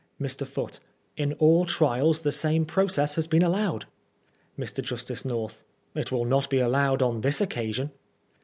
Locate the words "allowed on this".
6.57-7.39